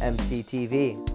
[0.00, 1.09] mctv.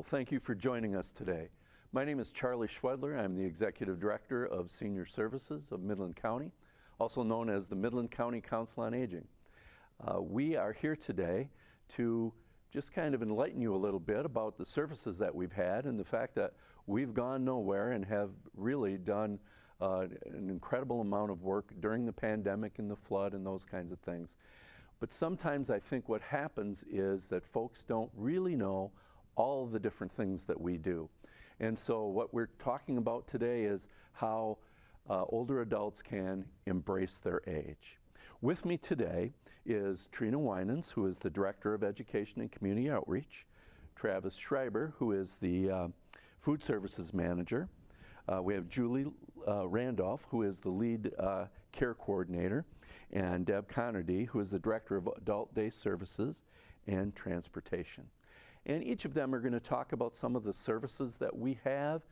[0.00, 1.50] Hello, thank you for joining us today.
[1.92, 3.22] My name is Charlie Schwedler.
[3.22, 6.52] I'm the Executive Director of Senior Services of Midland County,
[6.98, 9.26] also known as the Midland County Council on Aging.
[10.02, 11.50] Uh, we are here today
[11.88, 12.32] to
[12.72, 16.00] just kind of enlighten you a little bit about the services that we've had and
[16.00, 16.54] the fact that
[16.86, 19.38] we've gone nowhere and have really done
[19.82, 23.92] uh, an incredible amount of work during the pandemic and the flood and those kinds
[23.92, 24.34] of things.
[24.98, 28.92] But sometimes I think what happens is that folks don't really know
[29.40, 31.08] all the different things that we do.
[31.60, 34.58] And so what we're talking about today is how
[35.08, 37.96] uh, older adults can embrace their age.
[38.42, 39.32] With me today
[39.64, 43.46] is Trina Winans, who is the Director of Education and Community Outreach,
[43.96, 45.88] Travis Schreiber, who is the uh,
[46.38, 47.70] Food Services Manager.
[48.28, 49.06] Uh, we have Julie
[49.48, 52.66] uh, Randolph, who is the lead uh, care coordinator,
[53.10, 56.42] and Deb Connerty, who is the Director of Adult Day Services
[56.86, 58.04] and Transportation.
[58.66, 61.58] And each of them are going to talk about some of the services that we
[61.64, 62.02] have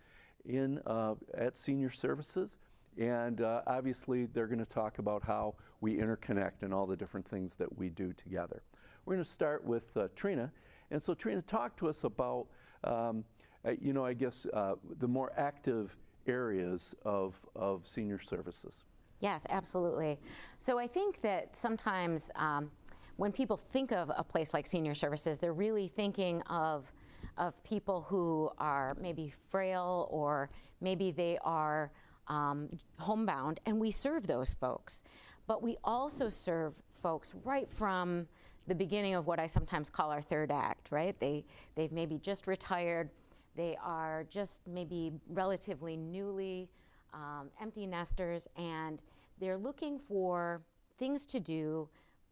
[0.45, 2.59] in, uh, at Senior Services.
[2.99, 7.29] And uh, obviously, they're going to talk about how we interconnect and all the different
[7.29, 8.63] things that we do together.
[9.05, 10.51] We're going to start with uh, Trina.
[10.91, 12.47] And so, Trina, talk to us about,
[12.85, 13.25] um,
[13.65, 15.95] uh, you know, I guess uh, the more active
[16.27, 18.85] areas of, of senior services.
[19.21, 20.19] Yes, absolutely.
[20.59, 22.71] So I think that sometimes um,
[23.19, 26.91] when people think of a place like senior services, they're really thinking of
[27.37, 31.91] of people who are maybe frail or maybe they are
[32.29, 32.69] um,
[32.99, 35.03] homebound, and we serve those folks.
[35.47, 38.27] But we also serve folks right from
[38.67, 41.19] the beginning of what I sometimes call our third act, right?
[41.19, 43.09] They, they've maybe just retired,
[43.57, 46.69] they are just maybe relatively newly
[47.15, 49.01] um, empty nesters, and
[49.41, 50.61] they're looking for
[50.99, 51.89] things to do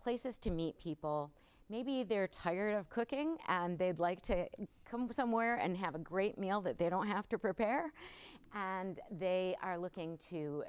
[0.07, 1.33] places to meet people.
[1.69, 4.47] Maybe they're tired of cooking and they'd like to
[4.89, 7.93] come somewhere and have a great meal that they don't have to prepare.
[8.55, 10.63] And they are looking to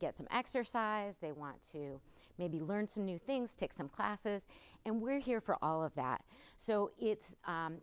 [0.00, 2.00] get some exercise, they want to
[2.38, 4.48] maybe learn some new things, take some classes,
[4.84, 6.24] and we're here for all of that.
[6.56, 7.76] So it's um,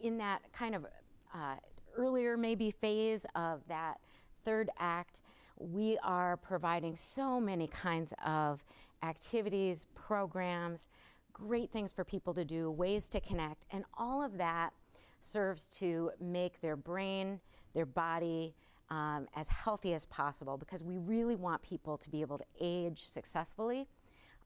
[0.00, 0.84] in that kind of
[1.32, 1.54] uh,
[1.96, 4.00] earlier maybe phase of that
[4.44, 5.20] third act,
[5.58, 8.64] we are providing so many kinds of
[9.02, 10.88] activities, programs,
[11.32, 14.72] great things for people to do, ways to connect, and all of that
[15.20, 17.40] serves to make their brain,
[17.74, 18.54] their body,
[18.90, 23.06] um, as healthy as possible because we really want people to be able to age
[23.06, 23.86] successfully,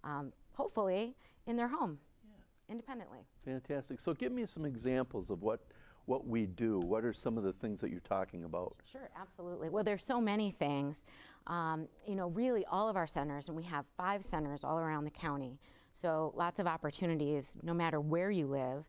[0.05, 1.17] um, hopefully
[1.47, 1.99] in their home
[2.29, 2.73] yeah.
[2.73, 3.21] independently.
[3.45, 4.01] Fantastic.
[4.01, 5.61] So give me some examples of what
[6.07, 6.81] what we do.
[6.81, 8.77] What are some of the things that you're talking about?
[8.93, 9.71] Sure, absolutely.
[9.71, 11.05] Well, there's so many things
[11.47, 15.05] um, you know, really all of our centers, and we have five centers all around
[15.05, 15.59] the county.
[15.93, 18.85] So lots of opportunities no matter where you live.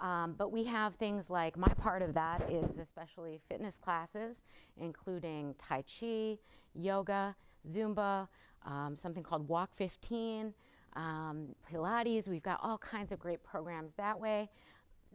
[0.00, 4.42] Um, but we have things like my part of that is especially fitness classes,
[4.76, 6.36] including Tai Chi,
[6.74, 7.34] yoga,
[7.66, 8.28] Zumba,
[8.66, 10.52] um, something called Walk 15,
[10.96, 12.28] um, Pilates.
[12.28, 14.50] We've got all kinds of great programs that way.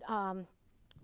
[0.08, 0.48] Um,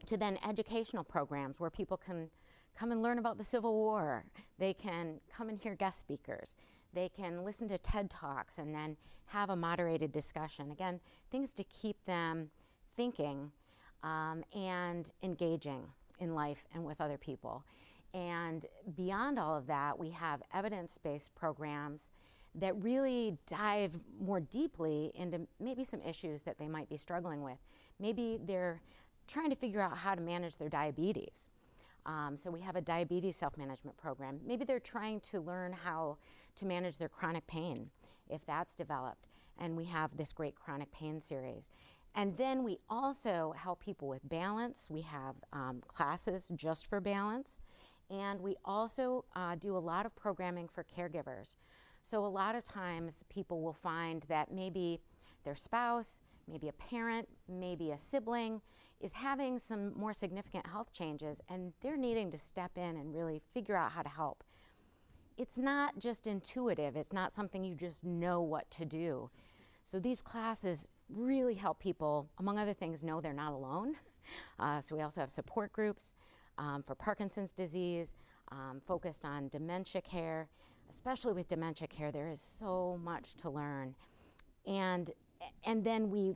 [0.06, 2.30] to then educational programs where people can
[2.78, 4.24] come and learn about the Civil War.
[4.60, 6.56] They can come and hear guest speakers.
[6.94, 8.96] They can listen to TED Talks and then
[9.26, 10.72] have a moderated discussion.
[10.72, 11.00] Again,
[11.32, 12.50] things to keep them
[12.96, 13.52] thinking
[14.04, 15.84] um, and engaging
[16.20, 17.64] in life and with other people.
[18.14, 18.66] And
[18.96, 22.12] beyond all of that, we have evidence based programs
[22.56, 27.60] that really dive more deeply into maybe some issues that they might be struggling with.
[28.00, 28.82] Maybe they're
[29.28, 31.50] trying to figure out how to manage their diabetes.
[32.08, 34.40] Um, so we have a diabetes self-management program.
[34.46, 36.18] Maybe they're trying to learn how
[36.56, 37.90] to manage their chronic pain,
[38.30, 39.28] if that's developed.
[39.60, 41.72] And we have this great chronic pain series.
[42.16, 44.88] And then we also help people with balance.
[44.90, 47.60] We have um, classes just for balance.
[48.10, 51.56] And we also uh, do a lot of programming for caregivers.
[52.02, 55.02] So a lot of times people will find that maybe
[55.44, 58.62] their spouse, maybe a parent, maybe a sibling
[59.00, 63.42] is having some more significant health changes and they're needing to step in and really
[63.54, 64.44] figure out how to help.
[65.38, 69.30] It's not just intuitive, it's not something you just know what to do.
[69.84, 73.96] So these classes really help people, among other things, know they're not alone.
[74.60, 76.16] Uh, so we also have support groups
[76.58, 78.14] um, for Parkinson's disease,
[78.52, 80.50] um, focused on dementia care.
[80.90, 83.96] Especially with dementia care, there is so much to learn.
[84.66, 85.12] And,
[85.64, 86.36] and then we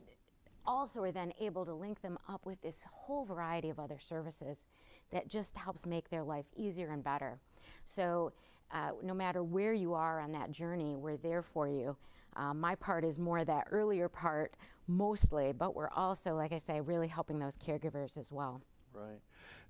[0.65, 4.65] also are then able to link them up with this whole variety of other services
[5.11, 7.39] that just helps make their life easier and better.
[7.83, 8.33] So
[8.71, 11.95] uh, no matter where you are on that journey, we're there for you.
[12.35, 14.55] Uh, my part is more that earlier part
[14.87, 18.61] mostly, but we're also, like I say, really helping those caregivers as well.
[18.93, 19.19] Right.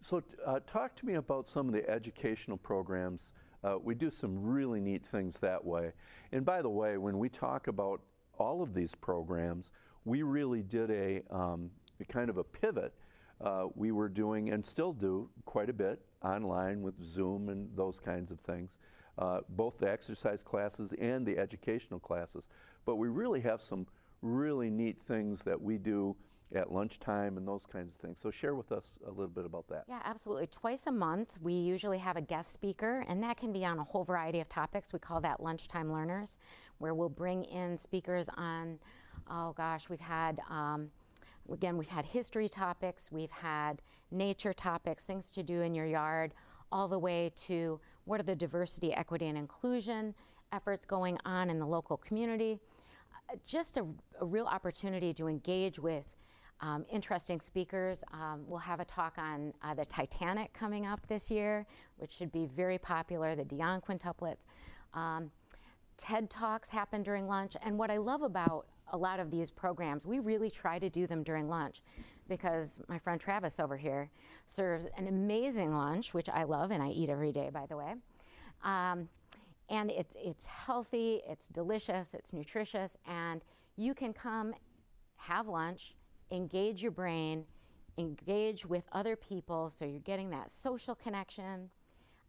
[0.01, 3.33] So uh, talk to me about some of the educational programs.
[3.63, 5.93] Uh, we do some really neat things that way.
[6.31, 8.01] And by the way, when we talk about
[8.37, 9.71] all of these programs,
[10.05, 11.69] we really did a, um,
[11.99, 12.93] a kind of a pivot.
[13.39, 17.99] Uh, we were doing and still do quite a bit online with Zoom and those
[17.99, 18.77] kinds of things,
[19.17, 22.47] uh, both the exercise classes and the educational classes.
[22.85, 23.87] But we really have some
[24.21, 26.15] really neat things that we do
[26.53, 28.19] at lunchtime and those kinds of things.
[28.21, 29.85] So share with us a little bit about that.
[29.87, 30.47] Yeah, absolutely.
[30.47, 33.83] Twice a month, we usually have a guest speaker, and that can be on a
[33.83, 34.91] whole variety of topics.
[34.91, 36.37] We call that lunchtime learners,
[36.79, 38.79] where we'll bring in speakers on,
[39.31, 40.39] oh gosh, we've had.
[40.49, 40.89] Um,
[41.51, 43.81] again, we've had history topics, we've had
[44.11, 46.33] nature topics, things to do in your yard,
[46.71, 50.13] all the way to what are the diversity, equity, and inclusion
[50.53, 52.59] efforts going on in the local community.
[53.29, 53.85] Uh, just a,
[54.19, 56.05] a real opportunity to engage with
[56.61, 58.03] um, interesting speakers.
[58.13, 61.65] Um, we'll have a talk on uh, the Titanic coming up this year,
[61.97, 64.35] which should be very popular, the Dionne quintuplet.
[64.93, 65.31] Um,
[65.97, 70.05] TED Talks happen during lunch, and what I love about a lot of these programs,
[70.05, 71.81] we really try to do them during lunch
[72.29, 74.09] because my friend Travis over here
[74.45, 77.95] serves an amazing lunch, which I love and I eat every day, by the way.
[78.63, 79.09] Um,
[79.69, 83.43] and it's, it's healthy, it's delicious, it's nutritious, and
[83.77, 84.53] you can come
[85.17, 85.95] have lunch,
[86.31, 87.45] engage your brain,
[87.97, 91.69] engage with other people so you're getting that social connection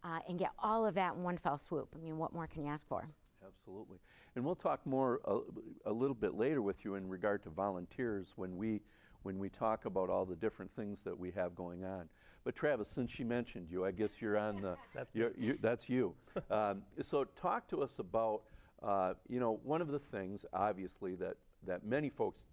[0.05, 1.88] uh, and get all of that in one fell swoop.
[1.94, 3.09] I mean, what more can you ask for?
[3.54, 3.99] Absolutely.
[4.34, 5.38] And we'll talk more a,
[5.87, 8.81] a, little bit later with you in regard to volunteers when we
[9.22, 12.08] when we talk about all the different things that we have going on.
[12.44, 15.88] But Travis, since she mentioned you, I guess you're on the that's you're, you're, that's
[15.88, 16.14] you.
[16.50, 18.43] um, so talk to us about
[18.82, 22.46] uh, you know one of the things obviously that that many folks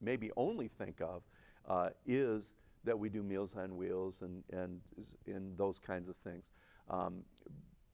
[0.00, 1.22] maybe only think of
[1.68, 2.54] uh, is
[2.84, 4.80] that we do Meals on Wheels and, and,
[5.26, 6.44] and those kinds of things.
[6.88, 7.24] Um,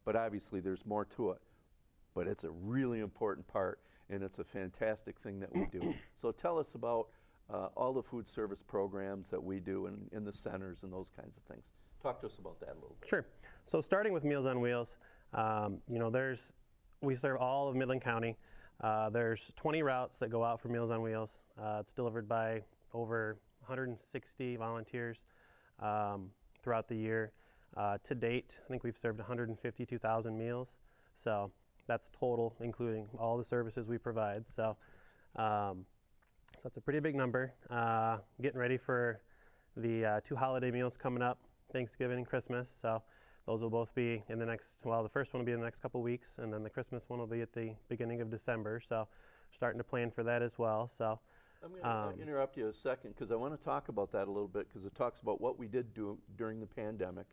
[0.05, 1.41] but obviously, there's more to it.
[2.15, 3.81] But it's a really important part,
[4.11, 5.95] and it's a fantastic thing that we do.
[6.21, 7.09] so tell us about
[7.53, 11.11] uh, all the food service programs that we do in, in the centers and those
[11.17, 11.65] kinds of things.
[12.03, 13.09] Talk to us about that a little bit.
[13.09, 13.27] Sure.
[13.65, 14.97] So starting with Meals on Wheels,
[15.33, 16.53] um, you know, there's
[17.01, 18.37] we serve all of Midland County.
[18.81, 21.39] Uh, there's 20 routes that go out for Meals on Wheels.
[21.61, 22.63] Uh, it's delivered by
[22.95, 25.19] over 160 volunteers
[25.81, 26.31] um,
[26.63, 27.33] throughout the year.
[27.77, 30.77] Uh, to date, I think we've served 152,000 meals.
[31.17, 31.51] So
[31.87, 34.49] that's total, including all the services we provide.
[34.49, 34.77] So,
[35.37, 35.87] um,
[36.55, 37.53] so that's a pretty big number.
[37.71, 39.21] Uh, getting ready for
[39.77, 41.39] the uh, two holiday meals coming up,
[41.73, 42.71] Thanksgiving and Christmas.
[42.71, 43.03] So
[43.47, 45.65] those will both be in the next, well, the first one will be in the
[45.65, 48.81] next couple weeks, and then the Christmas one will be at the beginning of December.
[48.81, 49.09] So
[49.51, 50.87] starting to plan for that as well.
[50.87, 51.19] So
[51.63, 54.29] I'm going to um, interrupt you a second because I want to talk about that
[54.29, 57.27] a little bit because it talks about what we did do during the pandemic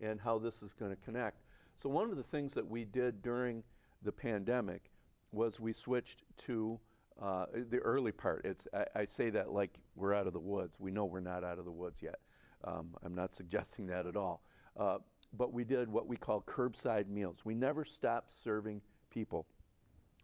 [0.00, 1.42] and how this is going to connect.
[1.76, 3.62] So one of the things that we did during
[4.04, 4.90] the pandemic
[5.32, 6.78] was we switched to
[7.20, 8.44] uh, the early part.
[8.44, 10.76] It's I, I, say that like we're out of the woods.
[10.78, 12.18] We know we're not out of the woods yet.
[12.64, 14.42] Um, I'm not suggesting that at all.
[14.78, 14.98] Uh,
[15.36, 17.44] but we did what we call curbside meals.
[17.44, 19.46] We never stopped serving people.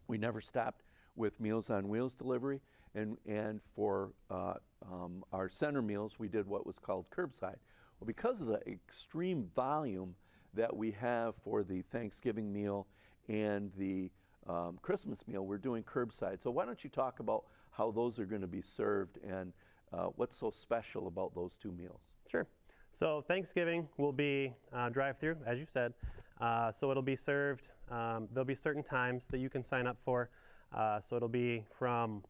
[0.07, 0.83] We never stopped
[1.15, 2.61] with Meals on Wheels delivery,
[2.95, 4.53] and, and for uh,
[4.91, 7.57] um, our center meals, we did what was called curbside.
[7.99, 10.15] Well, because of the extreme volume
[10.53, 12.87] that we have for the Thanksgiving meal
[13.29, 14.09] and the
[14.47, 16.41] um, Christmas meal, we're doing curbside.
[16.41, 19.53] So why don't you talk about how those are going to be served and
[19.93, 22.01] uh, what's so special about those two meals?
[22.29, 22.47] Sure.
[22.91, 25.93] So Thanksgiving will be uh, drive-through, as you said.
[26.41, 27.69] Uh, so it'll be served.
[27.91, 30.29] Um, there'll be certain times that you can sign up for.
[30.75, 32.23] Uh, so it'll be from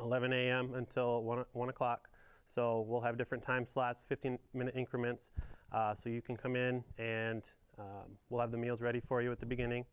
[0.00, 0.74] 11 a.m.
[0.74, 2.08] until 1, 1 o'clock.
[2.46, 5.30] So we'll have different time slots, 15 minute increments.
[5.72, 7.42] Uh, so you can come in and
[7.78, 9.84] um, we'll have the meals ready for you at the beginning.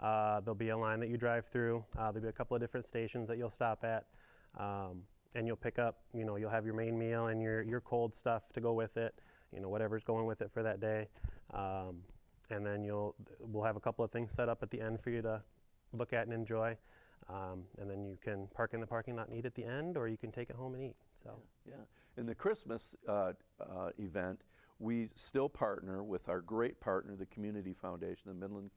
[0.00, 1.84] Uh, there'll be a line that you drive through.
[1.98, 4.06] Uh, there'll be a couple of different stations that you'll stop at.
[4.58, 5.02] Um,
[5.34, 8.14] and you'll pick up, you know, you'll have your main meal and your, your cold
[8.14, 9.14] stuff to go with it,
[9.54, 11.08] you know, whatever's going with it for that day.
[11.54, 11.98] Um,
[12.50, 15.10] and then you'll, we'll have a couple of things set up at the end for
[15.10, 15.40] you to
[15.92, 16.76] look at and enjoy.
[17.28, 19.96] Um, and then you can park in the parking lot and eat at the end,
[19.96, 20.96] or you can take it home and eat.
[21.22, 21.30] So,
[21.66, 21.74] Yeah.
[22.16, 24.40] In the Christmas uh, uh, event,
[24.80, 28.70] we still partner with our great partner, the Community Foundation, the Midland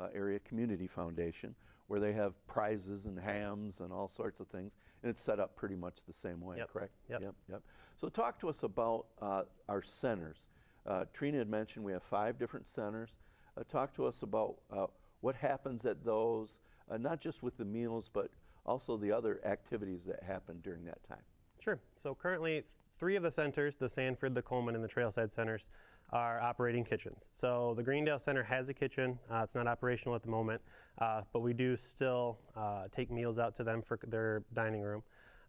[0.00, 1.54] uh, Area Community Foundation,
[1.88, 4.72] where they have prizes and hams and all sorts of things.
[5.02, 6.72] And it's set up pretty much the same way, Yep.
[6.72, 6.92] correct?
[7.10, 7.22] Yep.
[7.22, 7.34] Yep.
[7.50, 7.62] Yep.
[8.00, 10.38] So talk to us about uh, our centers.
[10.86, 13.10] Uh, Trina had mentioned we have five different centers.
[13.56, 14.86] Uh, talk to us about uh,
[15.20, 16.60] what happens at those,
[16.90, 18.30] uh, not just with the meals, but
[18.66, 21.22] also the other activities that happen during that time.
[21.60, 21.78] Sure.
[21.96, 22.64] So currently,
[22.98, 25.64] three of the centers, the Sanford, the Coleman, and the Trailside centers,
[26.10, 27.24] are operating kitchens.
[27.40, 29.18] So the Greendale Center has a kitchen.
[29.30, 30.60] Uh, it's not operational at the moment,
[31.00, 35.02] uh, but we do still uh, take meals out to them for their dining room.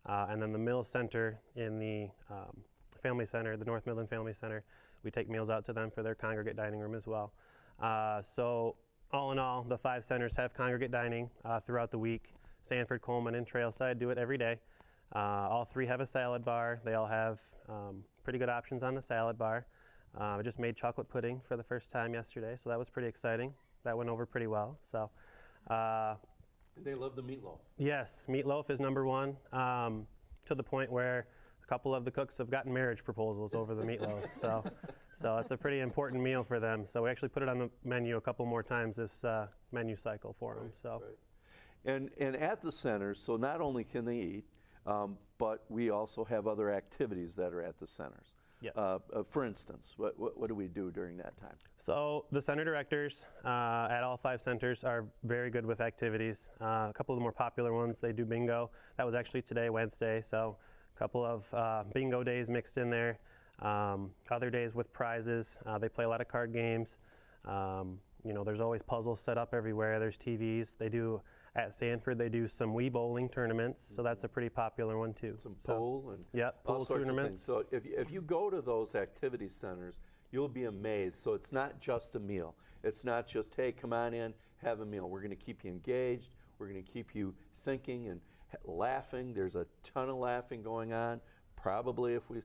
[0.07, 2.57] Uh, and then the Mills Center in the um,
[3.01, 4.63] Family Center, the North Midland Family Center,
[5.03, 7.33] we take meals out to them for their congregate dining room as well.
[7.79, 8.75] Uh, so
[9.11, 12.33] all in all, the five centers have congregate dining uh, throughout the week.
[12.67, 14.59] Sanford, Coleman, and Trailside do it every day.
[15.13, 16.81] All three have a salad bar.
[16.83, 19.67] They all have um, pretty good options on the salad bar.
[20.19, 23.07] Uh, I just made chocolate pudding for the first time yesterday, so that was pretty
[23.07, 23.53] exciting.
[23.83, 24.77] That went over pretty well.
[24.81, 25.09] So,
[25.69, 26.15] uh,
[26.83, 27.59] They love the meatloaf.
[27.77, 30.07] yes, meatloaf is number one, um,
[30.45, 31.27] to the point where
[31.63, 34.23] a couple of the cooks have gotten marriage proposals over the meatloaf.
[34.33, 34.63] So,
[35.13, 36.85] so it's a pretty important meal for them.
[36.85, 39.95] So we actually put it on the menu a couple more times this uh, menu
[39.95, 40.71] cycle for them.
[40.73, 41.01] So.
[41.85, 44.43] And, and at the centers, so not only can they eat,
[44.85, 48.33] um, but we also have other activities that are at the centers.
[48.65, 48.73] Yes.
[48.75, 51.55] Uh, uh, for instance, what, what, what do we do during that time?
[51.77, 56.49] So the center directors uh, at all five centers are very good with activities.
[56.59, 58.71] Uh, a couple of the more popular ones, they do bingo.
[58.97, 60.57] That was actually today, Wednesday, so
[60.95, 63.19] a couple of uh, bingo days mixed in there.
[63.59, 65.59] Um, other days with prizes.
[65.67, 66.97] Uh, they play a lot of card games.
[67.45, 69.99] Um, you know, there's always puzzles set up everywhere.
[69.99, 70.75] There's TVs.
[70.75, 71.21] They do
[71.55, 72.17] at Sanford.
[72.17, 75.37] They do some Wii bowling tournaments, so that's a pretty popular one too.
[75.41, 77.37] Some So- pool and Yep, all pool sorts of tournaments.
[77.37, 77.45] things.
[77.45, 79.99] So if, you- if you go to those activity centers,
[80.31, 81.15] you'll be amazed.
[81.15, 82.55] So it's not just a meal.
[82.83, 85.09] It's not just, hey, come on in, have a meal.
[85.09, 86.35] We're going to keep you engaged.
[86.59, 87.33] We're going to keep you
[87.63, 88.21] thinking and
[88.63, 89.33] laughing.
[89.33, 91.19] There's a ton of laughing going on.
[91.55, 92.41] Probably if we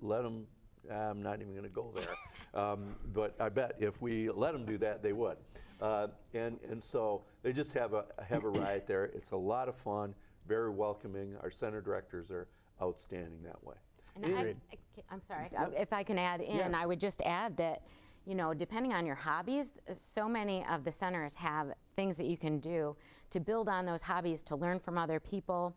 [0.00, 0.46] let them,
[0.90, 2.04] I'm not even going to go there.
[2.54, 5.36] Um, but I bet if we let them do that, they would.
[5.80, 9.04] Uh, and, and so they just have a, have a riot there.
[9.06, 10.14] It's a lot of fun,
[10.48, 11.36] very welcoming.
[11.42, 12.48] Our center directors are
[12.80, 13.74] outstanding that way.
[14.22, 16.72] And I, I, am sorry, uh, if I can add in, Yeah.
[16.74, 17.82] I would just add that,
[18.26, 22.38] you know, depending on your hobbies, so many of the centers have things that you
[22.38, 22.96] can do
[23.30, 25.74] to build on those hobbies, to learn from other people.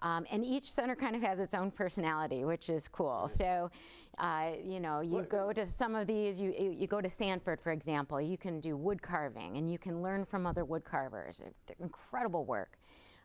[0.00, 3.28] Um, and each center kind of has its own personality, which is cool.
[3.34, 3.70] So,
[4.18, 7.72] uh, you know, you go to some of these, you, you go to Sanford, for
[7.72, 11.42] example, you can do wood carving and you can learn from other wood carvers.
[11.66, 12.78] They're incredible work.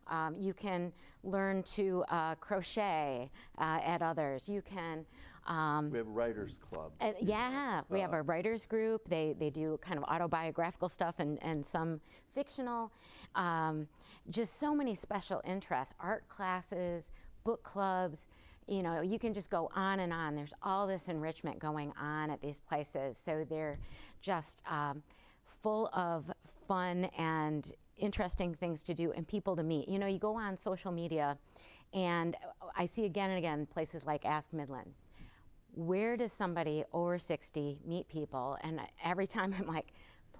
[0.07, 0.91] Um, you can
[1.23, 4.49] learn to uh, crochet uh, at others.
[4.49, 5.05] You can,
[5.47, 6.91] um, We have a writers club.
[7.01, 9.07] uh, yeah, we have a writers group.
[9.07, 12.01] They, they do kind of autobiographical stuff and, and some
[12.33, 12.91] fictional.
[13.35, 13.87] Um,
[14.29, 17.11] just so many special interests, art classes,
[17.43, 18.27] book clubs.
[18.67, 20.35] You know, you can just go on and on.
[20.35, 23.17] There's all this enrichment going on at these places.
[23.17, 23.77] So they're
[24.21, 25.03] just um,
[25.61, 26.31] full of
[26.67, 29.89] fun and interesting things to do and people to meet.
[29.89, 31.37] You know, you go on social media,
[31.93, 32.37] and
[32.75, 34.93] I see again and again places like Ask Midland
[35.75, 38.57] where does somebody over 60 meet people?
[38.61, 39.87] And every time I'm like,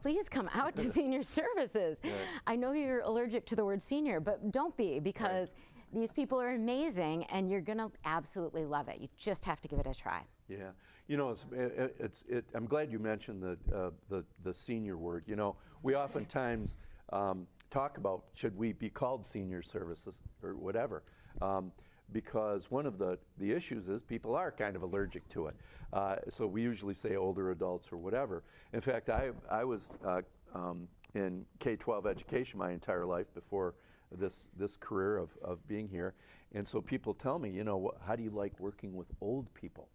[0.04, 1.98] please come out to senior services.
[2.46, 5.56] I know you're allergic to the word senior, but don't be because
[5.94, 8.98] these people are amazing and you're going to absolutely love it.
[9.00, 10.22] You just have to give it a try.
[10.50, 10.72] Yeah,
[11.08, 14.98] you know, it's, it, it's it, I'm glad you mentioned the, uh, the the senior
[14.98, 15.24] word.
[15.26, 16.76] You know, we oftentimes
[17.14, 21.04] um, talk about should we be called senior services or whatever,
[21.42, 21.72] um,
[22.14, 25.56] because one of the the issues is people are kind of allergic to it.
[25.92, 28.44] Uh, so we usually say older adults or whatever.
[28.72, 30.22] In fact, I I was uh,
[30.54, 33.76] um, in K-12 education my entire life before
[34.12, 36.14] this this career of, of being here,
[36.54, 39.90] and so people tell me, you know, how do you like working with old people?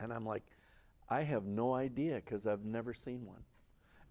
[0.00, 0.42] And I'm like,
[1.08, 3.42] I have no idea because I've never seen one.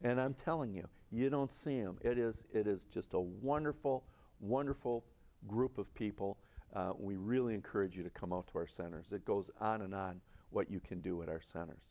[0.04, 1.98] And I'm telling you, you don't see them.
[2.02, 4.04] It is, it is just a wonderful,
[4.40, 5.04] wonderful
[5.48, 6.38] group of people.
[6.76, 9.06] Uh, we really encourage you to come out to our centers.
[9.12, 11.82] It goes on and on what you can do at our centers.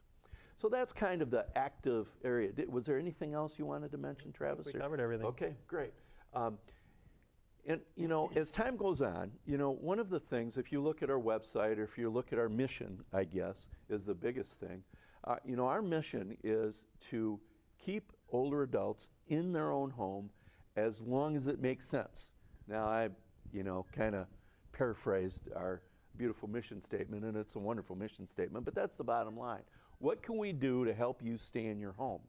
[0.56, 2.52] So that's kind of the active area.
[2.52, 4.66] Did, was there anything else you wanted to mention, Travis?
[4.66, 5.26] we covered everything.
[5.26, 5.92] Okay, great.
[6.34, 6.58] Um,
[7.66, 10.82] and you know, as time goes on, you know, one of the things, if you
[10.82, 14.14] look at our website or if you look at our mission, I guess, is the
[14.14, 14.82] biggest thing.
[15.24, 17.38] Uh, you know, our mission is to
[17.78, 20.30] keep older adults in their own home
[20.76, 22.32] as long as it makes sense.
[22.66, 23.08] Now, I,
[23.52, 24.26] you know, kind of
[24.80, 25.82] paraphrased our
[26.16, 29.60] beautiful mission statement, and it's a wonderful mission statement, but that's the bottom line.
[29.98, 32.22] What can we do to help you stay in your home?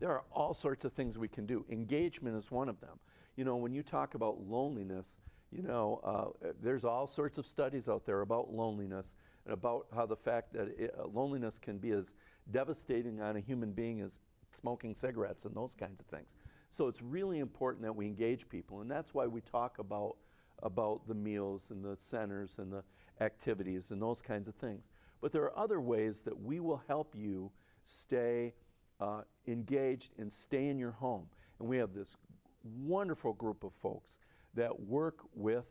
[0.00, 1.64] There are all sorts of things we can do.
[1.70, 2.98] Engagement is one of them.
[3.36, 5.20] You know, when you talk about loneliness,
[5.52, 6.00] you know,
[6.42, 9.14] uh, there's all sorts of studies out there about loneliness
[9.44, 12.12] and about how the fact that it, uh, loneliness can be as
[12.50, 14.18] devastating on a human being as
[14.50, 16.34] smoking cigarettes and those kinds of things.
[16.72, 20.16] So it's really important that we engage people, and that's why we talk about
[20.62, 22.82] about the meals and the centers and the
[23.20, 24.88] activities and those kinds of things.
[25.20, 27.50] But there are other ways that we will help you
[27.84, 28.54] stay
[29.00, 31.26] uh, engaged and stay in your home.
[31.58, 32.16] And we have this
[32.62, 34.18] wonderful group of folks
[34.54, 35.64] that work with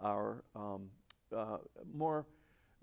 [0.00, 0.90] our um,
[1.34, 1.58] uh,
[1.92, 2.26] more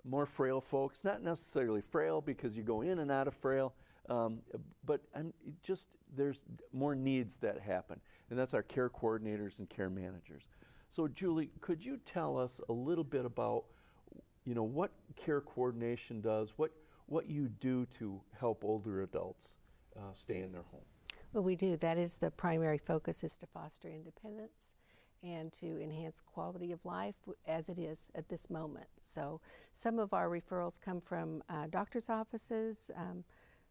[0.06, 1.04] more frail folks.
[1.04, 3.74] Not necessarily frail because you go in and out of frail,
[4.10, 4.40] um,
[4.86, 6.42] but um, it just there's
[6.74, 10.48] more needs that happen, and that's our care coordinators and care managers.
[10.94, 13.64] So, Julie, could you tell us a little bit about
[14.46, 16.70] you know what care coordination does, what
[17.08, 19.54] what you do to help older adults
[19.98, 20.86] uh, stay in their home?
[21.34, 21.78] Well, we do.
[21.78, 24.76] That is the primary focus is to foster independence
[25.24, 27.16] and to enhance quality of life
[27.48, 28.88] as it is at this moment.
[29.02, 29.42] So
[29.74, 33.24] some of our referrals come from uh, doctor's offices, um,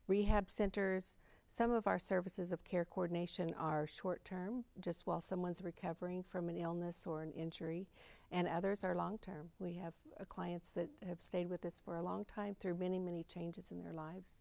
[0.09, 1.19] rehab centers.
[1.53, 6.49] Some of our services of care coordination are short term, just while someone's recovering from
[6.49, 7.89] an illness or an injury,
[8.31, 9.51] and others are long term.
[9.59, 12.99] We have uh, clients that have stayed with us for a long time through many,
[12.99, 14.37] many changes in their lives.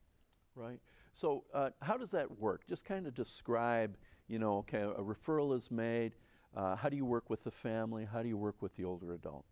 [0.55, 0.79] Right.
[1.11, 2.65] So, uh, how does that work?
[2.65, 3.97] Just kind of describe,
[4.29, 6.13] you know, okay, a referral is made.
[6.55, 8.07] Uh, how do you work with the family?
[8.09, 9.43] How do you work with the older adult?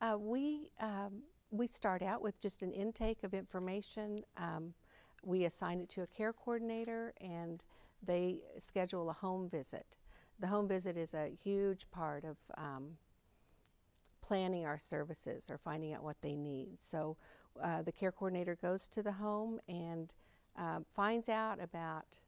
[0.00, 4.18] Uh, we um, we start out with just an intake of information.
[4.36, 4.74] Um,
[5.24, 7.62] we assign it to a care coordinator, and
[8.02, 9.96] they schedule a home visit.
[10.38, 12.98] The home visit is a huge part of um,
[14.22, 16.80] planning our services or finding out what they need.
[16.80, 17.16] So
[17.62, 20.12] uh, the care coordinator goes to the home and
[20.56, 22.18] um, finds out about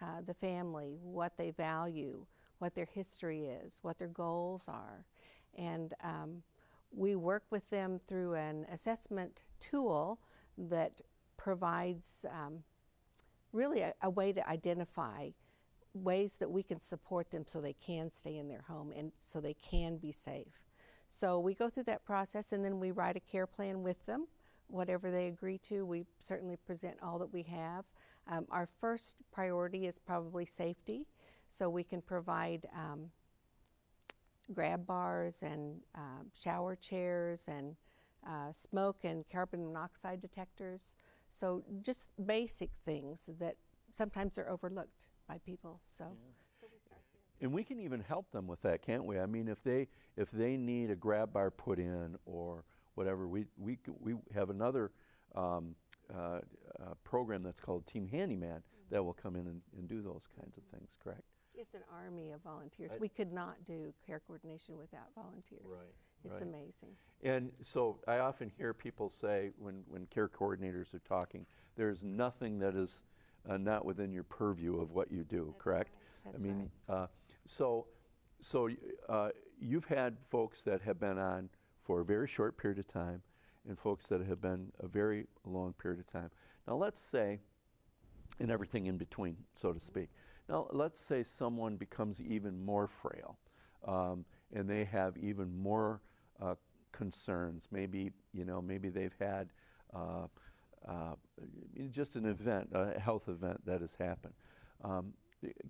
[0.00, 2.26] uh, the family, what they value,
[2.58, 5.04] what their history is, what their goals are,
[5.56, 6.42] and um,
[6.92, 10.18] we work with them through an assessment tool
[10.56, 11.00] that
[11.46, 12.64] provides um,
[13.52, 15.28] really a, a way to identify
[15.94, 19.40] ways that we can support them so they can stay in their home and so
[19.40, 20.58] they can be safe.
[21.06, 24.26] So we go through that process and then we write a care plan with them.
[24.66, 27.84] Whatever they agree to, we certainly present all that we have.
[28.28, 31.06] Um, our first priority is probably safety,
[31.48, 33.10] so we can provide um,
[34.52, 37.76] grab bars and um, shower chairs and
[38.28, 40.96] uh, smoke and carbon monoxide detectors.
[41.28, 43.56] So just basic things that
[43.92, 45.80] sometimes are overlooked by people.
[45.82, 46.04] So,
[46.60, 47.00] so we start.
[47.40, 49.18] And we can even help them with that, can't we?
[49.18, 53.44] I mean, if they if they need a grab bar put in or whatever, we
[53.58, 54.90] we we have another
[55.34, 55.74] um,
[56.14, 60.28] uh, uh, program that's called Team Handyman that will come in and, and do those
[60.38, 60.88] kinds of things.
[61.02, 61.22] Correct?
[61.58, 62.92] It's an army of volunteers.
[62.92, 65.64] I- we could not do care coordination without volunteers.
[65.64, 66.48] Right, It's right.
[66.48, 66.90] amazing.
[67.22, 72.58] And so I often hear people say when, when care coordinators are talking, there's nothing
[72.58, 73.02] that is
[73.48, 75.90] uh, not within your purview of what you do, That's correct?
[76.24, 77.06] right, that's I mean, uh,
[77.46, 77.86] so,
[78.40, 78.68] so
[79.08, 81.48] uh, you've had folks that have been on
[81.80, 83.22] for a very short period of time
[83.68, 86.30] and folks that have been a very long period of time.
[86.66, 87.40] Now, let's say,
[88.40, 90.08] and everything in between, so to speak.
[90.48, 93.38] Now, let's say someone becomes even more frail
[93.86, 96.00] um, and they have even more
[96.40, 96.54] uh,
[96.92, 97.68] concerns.
[97.70, 99.48] Maybe, you know, maybe they've had
[99.94, 100.26] uh,
[100.86, 101.14] uh,
[101.90, 104.34] just an event, a health event that has happened.
[104.82, 105.14] Um,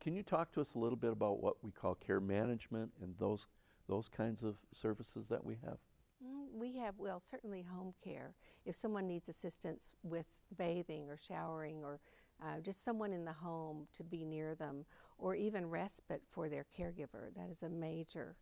[0.01, 3.15] can you talk to us a little bit about what we call care management and
[3.19, 3.49] those,
[3.89, 5.79] those kinds of services that we have?
[6.25, 8.35] Mm, We have, well, certainly home care.
[8.65, 12.01] If someone needs assistance with bathing or showering or
[12.43, 14.85] uh, just someone in the home to be near them,
[15.19, 18.37] or even respite for their caregiver, that is a major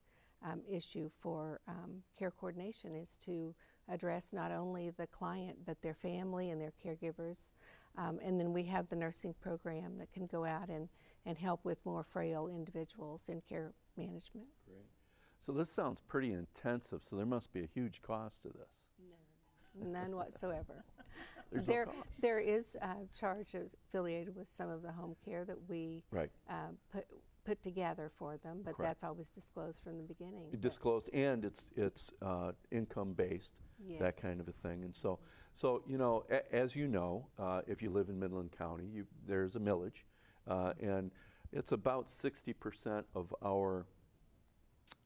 [0.44, 3.54] um, issue for um, care coordination is to
[3.88, 7.50] address not only the client but their family and their caregivers.
[7.96, 10.88] Um, and then we have the nursing program that can go out and,
[11.26, 14.48] and help with more frail individuals in care management.
[14.66, 14.86] Great.
[15.38, 18.74] So this sounds pretty intensive, so there must be a huge cost to this.
[19.80, 20.84] None whatsoever.
[21.52, 25.68] There's there, no there is uh, charges affiliated with some of the home care that
[25.68, 26.30] we Right.
[26.48, 27.06] uh, put
[27.44, 28.90] put together for them, but Correct.
[28.90, 30.50] that's always disclosed from the beginning.
[30.60, 33.52] Disclosed, and it's, it's uh, income-based,
[34.00, 34.82] that kind of a thing.
[34.84, 35.18] And so,
[35.54, 39.06] so you know, a- as you know, uh, if you live in Midland County, you,
[39.26, 40.04] there's a millage,
[40.48, 41.10] uh, and
[41.52, 43.86] it's about 60% of our,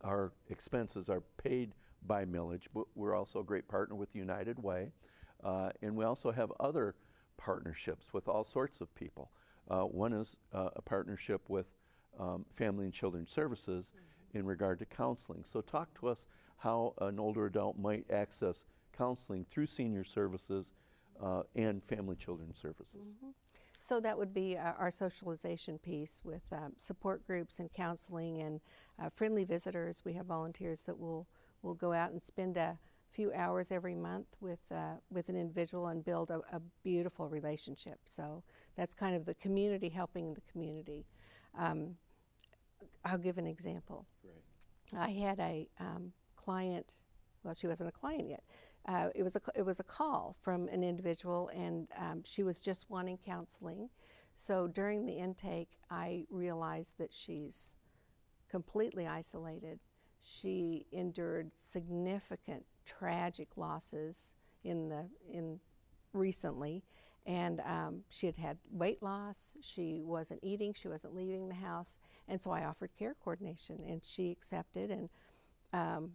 [0.02, 1.72] our expenses are paid
[2.06, 4.92] by millage, but we're also a great partner with United Way,
[5.42, 6.94] uh, and we also have other
[7.36, 9.30] partnerships with all sorts of people.
[9.70, 11.66] Uh, one is uh, a partnership with
[12.18, 13.92] um, Family and Children Services
[14.34, 15.44] in regard to counseling.
[15.46, 16.26] So, talk to us
[16.58, 18.64] how an older adult might access
[18.96, 20.72] counseling through senior services
[21.22, 23.00] uh, and Family Children Services.
[23.80, 28.60] So that would be our, our socialization piece with um, support groups and counseling and
[29.00, 30.02] uh, friendly visitors.
[30.04, 31.26] We have volunteers that will
[31.62, 32.78] will go out and spend a
[33.10, 38.00] few hours every month with uh, with an individual and build a, a beautiful relationship.
[38.04, 38.42] So
[38.76, 41.06] that's kind of the community helping the community.
[41.56, 41.96] Um,
[43.10, 44.06] I'll give an example.
[44.22, 45.00] Great.
[45.00, 46.94] I had a um, client.
[47.42, 48.42] Well, she wasn't a client yet.
[48.86, 52.60] Uh, it was a it was a call from an individual, and um, she was
[52.60, 53.90] just wanting counseling.
[54.34, 57.76] So during the intake, I realized that she's
[58.48, 59.80] completely isolated.
[60.20, 64.32] She endured significant tragic losses
[64.64, 65.60] in the in
[66.12, 66.82] recently,
[67.28, 69.52] and um, she had had weight loss.
[69.60, 70.72] She wasn't eating.
[70.72, 74.90] She wasn't leaving the house, and so I offered care coordination, and she accepted.
[74.90, 75.10] And
[75.74, 76.12] um,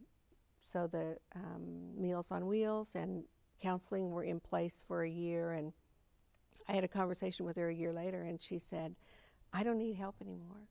[0.68, 3.26] so the um, Meals on Wheels and
[3.62, 5.74] counseling were in place for a year, and
[6.68, 8.96] I had a conversation with her a year later, and she said,
[9.54, 10.68] "I don't need help anymore."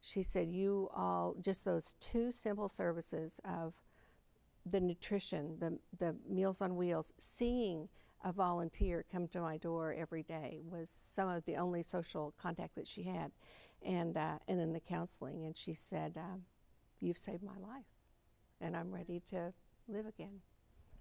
[0.00, 3.74] She said, "You all just those two simple services of."
[4.64, 7.88] the nutrition, the, the Meals on Wheels, seeing
[8.24, 12.74] a volunteer come to my door every day was some of the only social contact
[12.76, 13.32] that she had.
[13.84, 15.44] And, uh, and then the counseling.
[15.44, 16.42] And she said, um,
[17.00, 17.86] You've saved my life,
[18.60, 19.52] and I'm ready to
[19.88, 20.42] live again.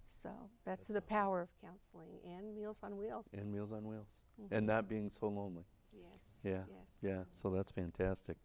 [0.08, 0.30] So
[0.66, 3.28] that's, the power of counseling and Meals on Wheels.
[3.38, 4.08] And Meals on Wheels.
[4.50, 5.64] And not being so lonely.
[5.94, 6.40] Yes.
[6.44, 7.00] Yeah, Yes.
[7.04, 7.24] yeah.
[7.34, 8.38] So that's fantastic.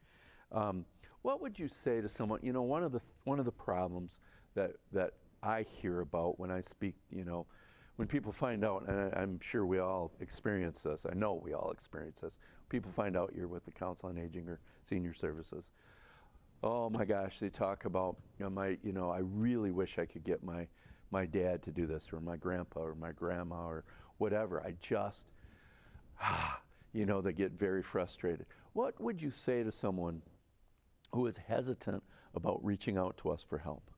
[0.52, 0.84] Um,
[1.22, 2.40] what would you say to someone?
[2.42, 4.20] You know, one of the one of the problems
[4.54, 7.46] that that I hear about when I speak, you know,
[7.96, 11.06] when people find out, and I, I'm sure we all experience this.
[11.10, 12.38] I know we all experience this.
[12.68, 15.70] People find out you're with the Council on Aging or Senior Services.
[16.62, 20.06] Oh my gosh, they talk about you know, my, you know, I really wish I
[20.06, 20.66] could get my
[21.12, 23.84] my dad to do this, or my grandpa, or my grandma, or
[24.18, 24.60] whatever.
[24.60, 25.26] I just
[26.92, 28.46] you know, they get very frustrated.
[28.72, 30.22] What would you say to someone
[31.12, 32.02] who is hesitant
[32.34, 33.90] about reaching out to us for help?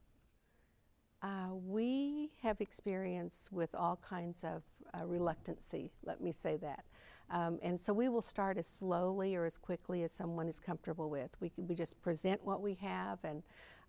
[1.23, 4.63] Uh, we have experience with all kinds of
[4.95, 6.85] uh, reluctancy, let me say that.
[7.31, 11.11] Um, and so we will start as slowly or as quickly as someone is comfortable
[11.11, 11.31] with.
[11.41, 13.19] We, we just present what we have.
[13.23, 13.43] And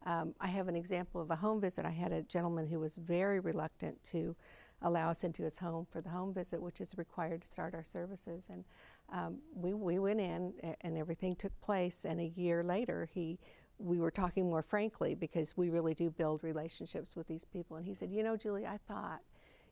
[0.06, 1.86] um, I have an example of a home visit.
[1.86, 4.36] I had a gentleman who was very reluctant to
[4.82, 7.84] allow us into his home for the home visit, which is required to start our
[7.84, 8.48] services.
[8.50, 8.66] And
[9.12, 12.06] um, we, we went in and everything took place.
[12.06, 13.40] And a year later, he
[13.80, 17.78] we were talking more frankly because we really do build relationships with these people.
[17.78, 19.22] And he said, You know, Julie, I thought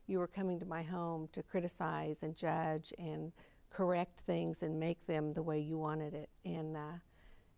[0.08, 3.34] you were coming to my home to criticize and judge and
[3.70, 6.30] correct things and make them the way you wanted it.
[6.46, 7.00] And, uh,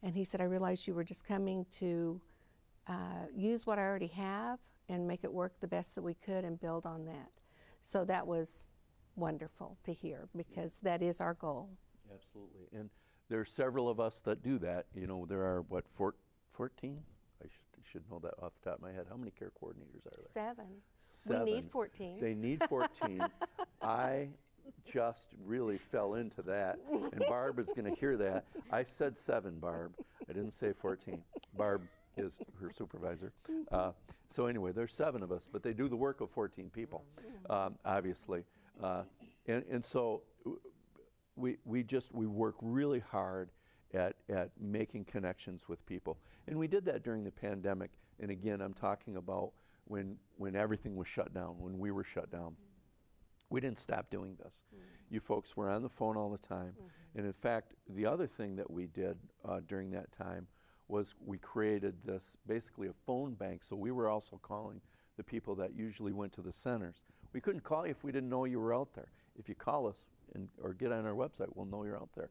[0.01, 2.19] and he said, I realized you were just coming to
[2.87, 4.57] uh, use what I already have
[4.89, 7.29] and make it work the best that we could and build on that.
[7.83, 8.71] So that was
[9.15, 11.69] wonderful to hear because that is our goal.
[12.11, 12.67] Absolutely.
[12.73, 12.89] And
[13.29, 14.87] there are several of us that do that.
[14.95, 16.15] You know, there are, what, four,
[16.59, 16.99] 14?
[17.41, 19.05] I should, should know that off the top of my head.
[19.09, 20.25] How many care coordinators are there?
[20.33, 20.65] Seven.
[21.01, 21.45] Seven.
[21.45, 22.19] We need 14.
[22.19, 23.21] They need 14.
[23.81, 24.27] I
[24.85, 26.79] just really fell into that.
[27.13, 28.43] And Barb is going to hear that.
[28.69, 29.93] I said seven, Barb.
[30.29, 31.23] I didn't say 14.
[31.57, 31.83] Barb
[32.17, 33.31] is her supervisor.
[33.71, 33.91] Uh,
[34.29, 37.05] so, anyway, there's seven of us, but they do the work of 14 people,
[37.49, 38.43] um, obviously.
[38.83, 39.03] Uh,
[39.47, 40.23] and, and so
[41.37, 43.49] we, we just we work really hard
[43.93, 46.17] at, at making connections with people.
[46.49, 47.91] And we did that during the pandemic.
[48.19, 49.51] And again, I'm talking about
[49.85, 52.55] when, when everything was shut down, when we were shut down.
[53.51, 54.63] We didn't stop doing this.
[55.09, 56.73] You folks were on the phone all the time.
[57.15, 60.47] And in fact, the other thing that we did uh, during that time
[60.87, 63.63] was we created this basically a phone bank.
[63.63, 64.81] So we were also calling
[65.17, 67.01] the people that usually went to the centers.
[67.33, 69.11] We couldn't call you if we didn't know you were out there.
[69.37, 69.97] If you call us
[70.33, 72.29] and, or get on our website, we'll know you're out there.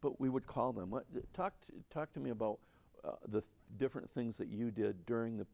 [0.00, 0.90] But we would call them.
[0.90, 1.04] What,
[1.34, 2.58] talk, to, talk to me about
[3.04, 5.46] uh, the th- different things that you did during the,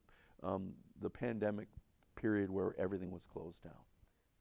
[0.43, 1.69] um, the pandemic
[2.17, 3.73] period where everything was closed down?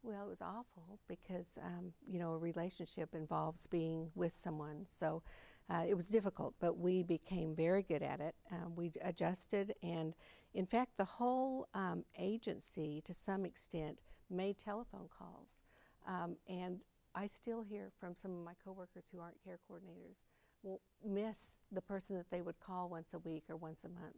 [0.04, 4.86] Well, it was awful because, um, you know, a relationship involves being with someone.
[4.89, 5.24] So
[5.70, 8.36] uh, it was difficult, but we became very good at it.
[8.52, 10.13] Um, we adjusted, and
[10.54, 15.58] in fact, the whole um, agency, to some extent, made telephone calls.
[16.06, 16.82] Um, and
[17.16, 20.26] I still hear from some of my coworkers who aren't care coordinators
[20.63, 24.15] will miss the person that they would call once a week or once a month.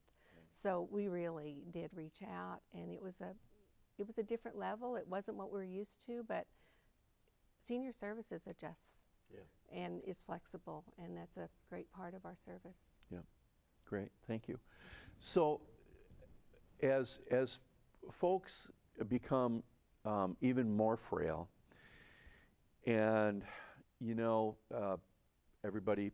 [0.50, 3.34] So we really did reach out, and it was a
[3.98, 4.96] it was a different level.
[4.96, 6.48] It wasn't what we are used to, but
[7.60, 9.40] senior services adjusts Yeah.
[9.72, 12.92] and is flexible, and that's a great part of our service.
[13.10, 13.20] Yeah,
[13.86, 14.60] great, thank you.
[15.20, 15.62] So,
[16.82, 17.62] as as
[18.12, 18.70] folks
[19.10, 19.64] become
[20.06, 21.50] um, even more frail,
[22.86, 23.44] and
[24.00, 24.98] you know, uh,
[25.64, 26.12] everybody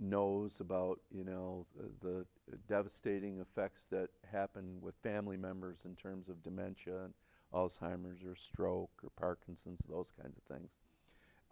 [0.00, 1.66] knows about you know
[2.00, 2.24] the,
[2.68, 7.14] devastating effects that happen with family members in terms of dementia and
[7.54, 10.70] Alzheimer's or stroke or Parkinson's, those kinds of things.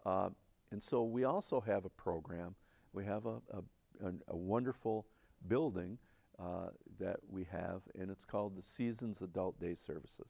[0.05, 0.29] Uh,
[0.71, 2.55] and so we also have a program.
[2.93, 5.07] We have a, a, a, wonderful
[5.47, 5.97] building
[6.37, 10.27] uh, that we have, and it's called the Seasons Adult Day Services.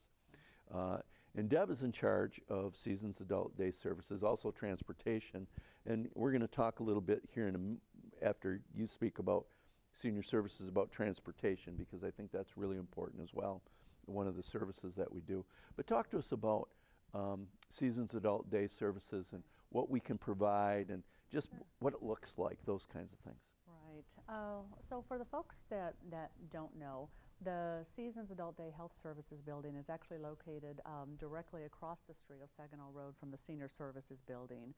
[0.74, 0.98] Uh,
[1.36, 5.48] and Deb is in charge of Seasons Adult Day Services, also transportation.
[5.86, 7.89] And we're going to talk a little bit here in a
[8.22, 9.46] after you speak about
[9.94, 13.62] senior services about transportation because I think that's really important as well.
[14.06, 15.46] One of the services that we do.
[15.76, 16.70] But talk to us about
[17.14, 22.36] um, Seasons Adult Day Services and what we can provide and just what it looks
[22.38, 23.42] like, those kinds of things.
[23.68, 24.04] Right.
[24.28, 27.10] Uh, so for the folks that, that don't know,
[27.44, 32.42] the Seasons Adult Day Health Services building is actually located um, directly across the street
[32.44, 34.74] of Saginaw Road from the Senior Services building.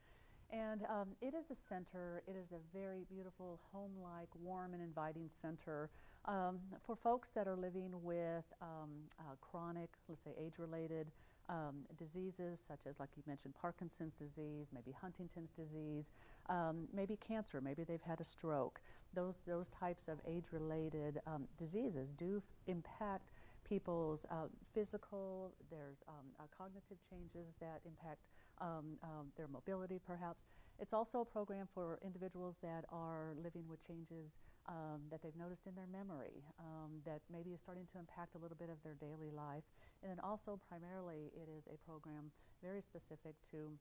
[0.51, 4.83] And um, it is a center, it is a very beautiful, home like, warm, and
[4.83, 5.89] inviting center
[6.25, 11.07] um, for folks that are living with um, uh, chronic, let's say age related
[11.49, 16.11] um, diseases, such as, like you mentioned, Parkinson's disease, maybe Huntington's disease,
[16.49, 18.81] um, maybe cancer, maybe they've had a stroke.
[19.13, 23.31] Those, those types of age related um, diseases do impact
[23.63, 28.19] people's uh, physical, there's uh, cognitive changes that impact
[28.61, 30.45] um, um, their mobility perhaps.
[30.79, 34.31] It's also a program for individuals that are living with changes
[34.67, 38.37] um, that they've noticed in their memory um, that maybe is starting to impact a
[38.37, 39.63] little bit of their daily life.
[40.01, 42.31] And then also primarily it is a program
[42.63, 43.77] very specific to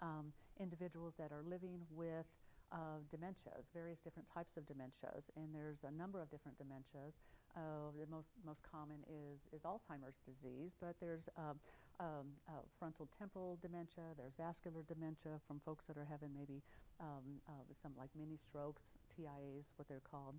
[0.00, 2.26] um, individuals that are living with
[2.72, 7.20] uh, dementias, various different types of dementias, and there's a number of different dementias.
[7.54, 11.52] Uh, the most most common is is Alzheimer's disease, but there's uh,
[12.02, 16.62] um, uh, frontal temporal dementia, there's vascular dementia from folks that are having maybe
[17.00, 20.34] um, uh, some like mini strokes, TIAs, what they're called.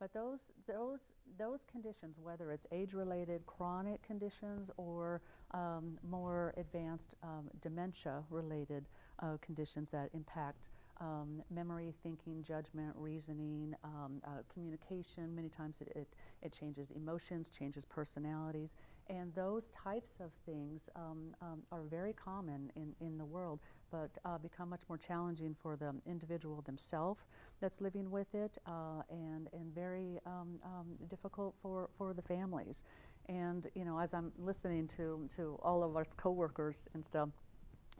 [0.00, 5.20] But those, those, those conditions, whether it's age-related chronic conditions or
[5.52, 8.88] um, more advanced um, dementia-related
[9.22, 10.70] uh, conditions that impact
[11.00, 15.34] um, memory, thinking, judgment, reasoning, um, uh, communication.
[15.34, 16.08] Many times it, it,
[16.42, 18.72] it, changes emotions, changes personalities.
[19.12, 24.10] And those types of things um, um, are very common in, in the world, but
[24.24, 27.20] uh, become much more challenging for the individual themselves
[27.60, 32.84] that's living with it uh, and, and very um, um, difficult for, for the families.
[33.28, 37.28] And, you know, as I'm listening to, to all of our coworkers and stuff,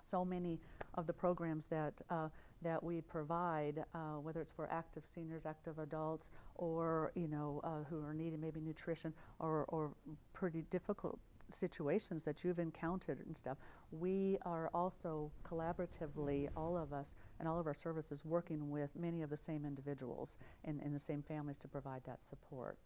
[0.00, 0.58] so many
[0.94, 2.28] of the programs that uh,
[2.62, 7.84] that we provide, uh, whether it's for active seniors, active adults, or you know uh,
[7.88, 9.90] who are needing maybe nutrition or, or
[10.32, 11.18] pretty difficult
[11.50, 13.58] situations that you've encountered and stuff.
[13.90, 19.22] We are also collaboratively, all of us and all of our services, working with many
[19.22, 22.78] of the same individuals and, and the same families to provide that support.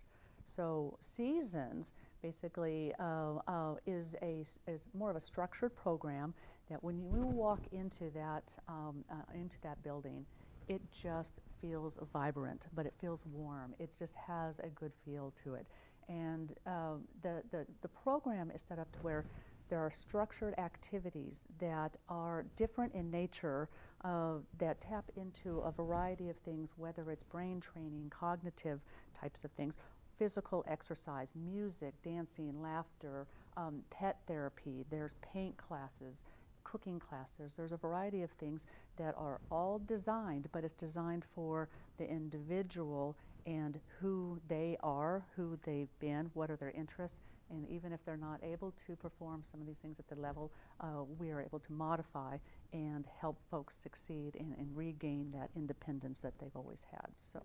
[0.45, 1.93] So Seasons
[2.27, 6.35] basically uh, uh, is a is more of a structured program
[6.69, 10.27] that when you walk into that um, uh, into that building,
[10.67, 13.75] it just feels vibrant, but it feels warm.
[13.79, 15.67] It just has a good feel to it,
[16.09, 19.25] and uh, the, the the program is set up to where
[19.69, 23.69] there are structured activities that are different in nature
[24.05, 28.81] uh, that tap into a variety of things, whether it's brain training, cognitive
[29.21, 29.75] types of things,
[30.19, 33.27] physical exercise, music, dancing, laughter,
[33.57, 36.25] um, pet therapy, there's paint classes,
[36.65, 37.55] cooking classes.
[37.55, 43.17] There's a variety of things that are all designed, but it's designed for the individual
[43.47, 48.17] and who they are, who they've been, what are their interests, and even if they're
[48.17, 50.51] not able to perform some of these things at the level,
[50.81, 52.39] uh, we are able to modify
[52.73, 57.09] and help folks succeed and, and, regain that independence that they've always had.
[57.17, 57.41] So,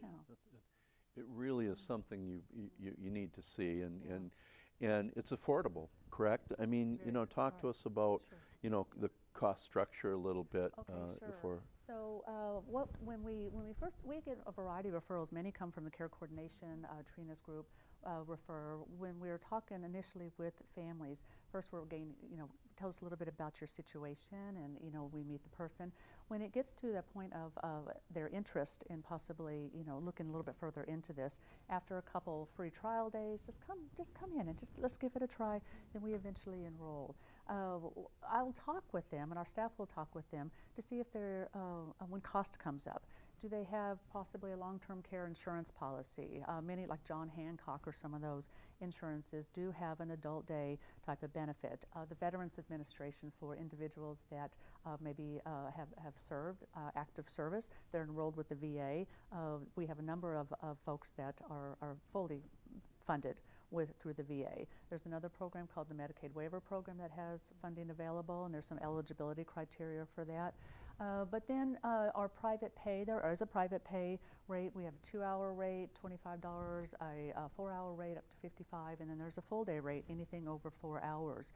[0.00, 0.08] yeah.
[1.16, 2.40] It really is something you,
[2.78, 4.30] you, you need to see, and, and,
[4.80, 6.52] and it's affordable, correct?
[6.58, 8.38] I mean, you know, talk to us about, Sure.
[8.62, 10.72] you know, the cost structure a little bit.
[10.78, 11.60] Okay, uh, sure.
[11.86, 15.32] So uh, what, when we when we first we get a variety of referrals.
[15.32, 17.66] Many come from the care coordination, uh, Trina's group
[18.06, 18.78] uh, refer.
[18.98, 23.04] When we were talking initially with families, first we're getting you know tell us a
[23.04, 25.92] little bit about your situation, and you know we meet the person.
[26.28, 27.52] When it gets to the point of
[28.12, 32.02] their interest in possibly you know looking a little bit further into this, after a
[32.02, 35.26] couple free trial days, just come just come in and just let's give it a
[35.26, 35.60] try.
[35.92, 37.16] Then we eventually enroll.
[37.48, 37.78] Uh,
[38.30, 41.48] I'll talk with them, and our staff will talk with them to see if they're,
[41.54, 43.04] uh, when cost comes up,
[43.42, 46.44] do they have possibly a long-term care insurance policy?
[46.46, 48.50] Uh, many, like John Hancock or some of those
[48.80, 51.84] insurances, do have an adult day type of benefit.
[51.96, 57.28] Uh, the Veterans Administration for individuals that uh, maybe uh, have, have served uh, active
[57.28, 59.06] service, they're enrolled with the VA.
[59.32, 62.42] Uh, we have a number of, of folks that are, are fully
[63.04, 63.40] funded
[63.72, 64.66] with through the VA.
[64.88, 68.78] There's another program called the Medicaid Waiver Program that has funding available, and there's some
[68.78, 70.54] eligibility criteria for that.
[71.00, 74.70] Uh, but then uh, our private pay, there is a private pay rate.
[74.74, 77.04] We have a two-hour rate, $25, a,
[77.36, 81.02] a four-hour rate up to 55, and then there's a full-day rate, anything over four
[81.02, 81.52] hours.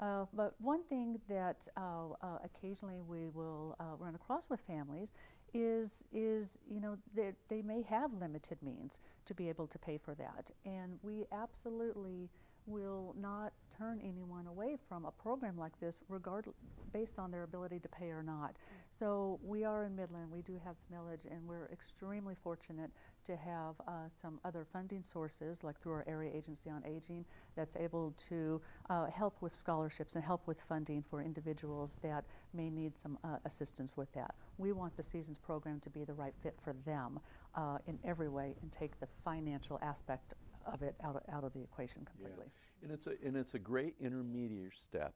[0.00, 1.80] Uh, but one thing that uh,
[2.22, 5.12] uh, occasionally we will uh, run across with families
[5.54, 9.98] is, is you know, they, they may have limited means to be able to pay
[9.98, 10.50] for that.
[10.64, 12.28] And we absolutely
[12.68, 16.54] will not turn anyone away from a program like this regardless
[16.92, 18.56] based on their ability to pay or not.
[18.88, 22.90] So we are in Midland, we do have the millage and we're extremely fortunate
[23.24, 27.24] to have uh, some other funding sources like through our area agency on aging
[27.56, 32.70] that's able to uh, help with scholarships and help with funding for individuals that may
[32.70, 34.34] need some uh, assistance with that.
[34.56, 37.20] We want the Seasons program to be the right fit for them
[37.54, 40.34] uh, in every way and take the financial aspect
[40.72, 42.46] of it out of, out of the equation completely.
[42.82, 45.14] and it's a, and it's a great intermediate step,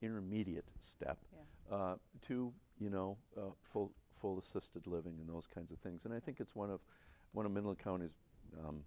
[0.00, 1.18] intermediate step
[1.70, 1.76] Yeah.
[1.76, 1.94] uh,
[2.28, 6.04] to, you know, uh, full, full assisted living and those kinds of things.
[6.04, 6.80] And I think it's one of,
[7.32, 8.18] one of Midland County's
[8.66, 8.84] um,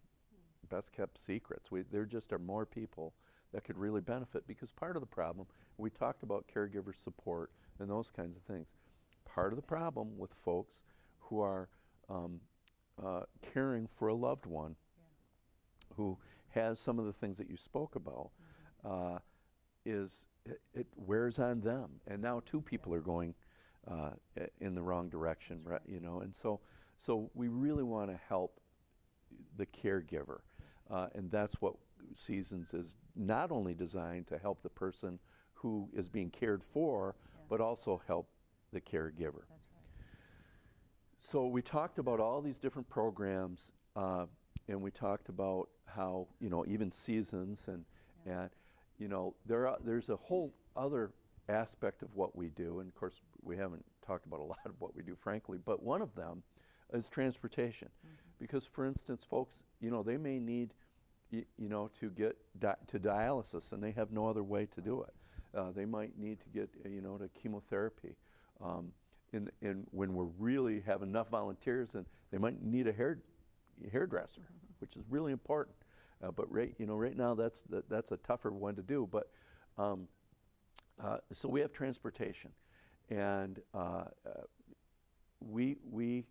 [0.70, 1.72] best kept secrets.
[1.72, 3.14] We, there just are more people
[3.54, 7.90] that could really benefit because part of the problem, we talked about caregiver support and
[7.90, 8.68] those kinds of things.
[9.26, 10.84] Part of the problem with folks
[11.20, 11.70] who are
[12.10, 12.40] um,
[13.04, 13.22] uh,
[13.54, 14.76] caring for a loved one
[15.96, 16.18] who
[16.50, 18.32] has some of the things that you spoke about
[18.84, 19.20] uh,
[19.86, 22.02] is it, it wears on them.
[22.08, 23.34] And now two people are going
[23.88, 24.12] uh,
[24.60, 25.82] in the wrong direction, right?
[25.88, 26.60] You know, and so
[26.98, 28.60] so we really want to help
[29.58, 30.40] the caregiver,
[30.90, 31.76] uh, and that's what
[32.14, 35.20] Seasons is not only designed to help the person
[35.54, 37.16] who is being cared for,
[37.50, 38.30] but also help
[38.72, 39.44] the caregiver.
[39.50, 39.60] Right.
[41.20, 44.26] So we talked about all these different programs, uh,
[44.68, 47.86] and we talked about how you know even seasons and
[48.26, 48.50] and
[48.98, 51.12] you know there are, there's a whole other
[51.48, 54.74] aspect of what we do, and of course we haven't talked about a lot of
[54.80, 55.58] what we do, frankly.
[55.64, 56.44] But one of them
[56.94, 57.90] is transportation,
[58.40, 60.74] because for instance, folks, you know they may need
[61.32, 65.04] you know to get di- to dialysis, and they have no other way to do
[65.04, 65.14] it.
[65.58, 68.16] Uh, they might need to get you know to chemotherapy.
[68.64, 68.92] Um,
[69.34, 73.20] and, and when we really have enough volunteers, and they might need a hair
[73.92, 74.42] hairdresser,
[74.80, 75.76] which is really important.
[76.26, 79.08] Uh, but right, you know, right now that's that, that's a tougher one to do.
[79.12, 79.30] But
[79.78, 80.08] um,
[81.02, 82.52] uh, so we have transportation,
[83.10, 84.42] and uh, uh,
[85.40, 86.26] we we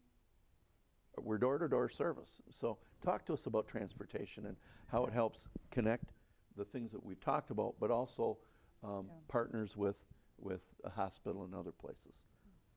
[1.21, 2.43] we're door to door service.
[2.51, 4.57] So talk to us about transportation and
[4.89, 6.13] how it helps connect
[6.57, 8.39] the things that we've talked about, but also
[8.83, 9.15] um, Yeah.
[9.29, 9.97] partners with
[10.39, 12.15] with a hospital and other places.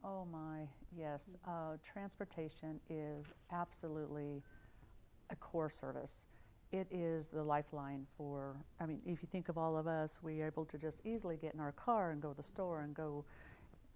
[0.04, 1.36] Oh my, yes.
[1.48, 4.44] Uh, transportation is absolutely
[5.30, 6.28] a core service.
[6.72, 10.46] It is the lifeline for, I mean, if you think of all of us, we're
[10.46, 13.24] able to just easily get in our car and go to the store and go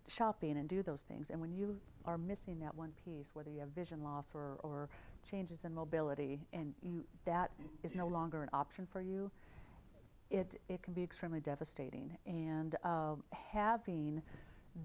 [0.08, 1.30] shopping and do those things.
[1.30, 4.90] And when you are missing that one piece, whether you have vision loss or, or
[5.30, 7.52] changes in mobility, and you that
[7.84, 9.32] is no longer an option for you,
[10.30, 12.18] it, it can be extremely devastating.
[12.26, 14.22] And um, having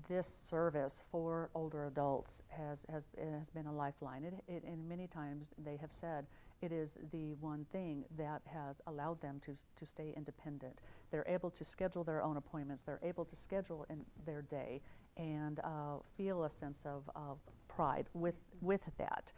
[0.09, 4.25] this service for older adults has, has, has been a lifeline.
[4.25, 6.27] It, it, and many times they have said
[6.63, 10.81] it is the one thing that has allowed them to, to stay independent.
[11.11, 14.81] They're able to schedule their own appointments, they're able to schedule in their day
[15.17, 17.39] and uh, feel a sense of, of
[17.69, 19.33] pride with, with that.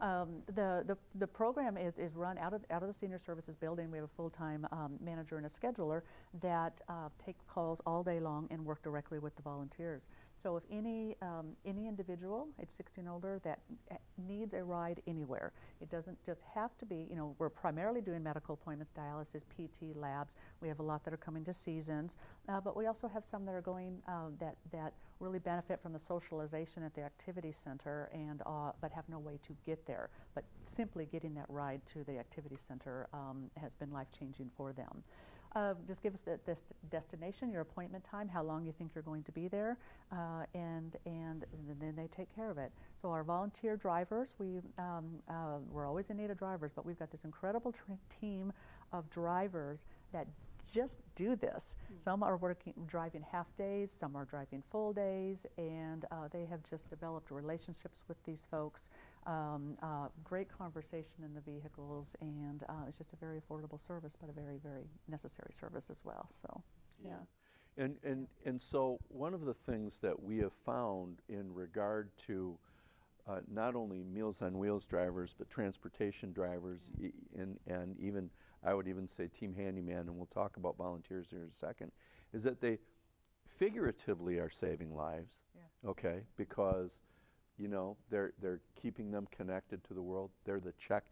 [0.00, 3.54] Um, the, the, the program is, is run out of, out of the senior services
[3.54, 3.90] building.
[3.90, 6.02] We have a full-time um, manager and a scheduler
[6.42, 10.08] that uh, take calls all day long and work directly with the volunteers.
[10.38, 13.60] So if any, um, any individual age 16 older that
[13.90, 18.00] uh, needs a ride anywhere, it doesn't just have to be, you know, we're primarily
[18.00, 20.36] doing medical appointments, dialysis, PT, labs.
[20.60, 22.16] We have a lot that are coming to seasons,
[22.48, 25.92] uh, but we also have some that are going uh, that, that really benefit from
[25.92, 30.10] the socialization at the activity center and uh, but have no way to get there.
[30.34, 34.72] But simply getting that ride to the activity center um, has been life changing for
[34.72, 35.02] them.
[35.54, 39.02] Uh, just give us the dest destination, your appointment time, how long you think you're
[39.02, 39.78] going to be there,
[40.10, 41.44] uh, and, and
[41.80, 42.72] then they take care of it.
[43.00, 46.98] So our volunteer drivers, we, um, uh, we're always in need of drivers, but we've
[46.98, 47.72] got this incredible
[48.08, 48.52] team
[48.92, 50.26] of drivers that
[50.72, 51.76] just do this.
[51.92, 52.02] Mm.
[52.02, 56.64] Some are working, driving half days, some are driving full days, and uh, they have
[56.68, 58.90] just developed relationships with these folks.
[59.26, 64.16] Um, uh, great conversation in the vehicles, and uh, it's just a very affordable service,
[64.20, 66.26] but a very, very necessary service as well.
[66.30, 66.62] So,
[67.02, 67.10] yeah.
[67.10, 67.84] yeah.
[67.84, 72.58] And, and, and so one of the things that we have found in regard to
[73.26, 77.08] uh, not only Meals on Wheels drivers, but transportation drivers, yeah.
[77.38, 78.30] and, and even
[78.62, 81.92] I would even say team handyman, and we'll talk about volunteers here in a second,
[82.32, 82.78] is that they
[83.58, 85.90] figuratively are saving lives, yeah.
[85.90, 86.98] okay, because
[87.58, 90.30] you know they're they're keeping them connected to the world.
[90.44, 91.04] They're the check,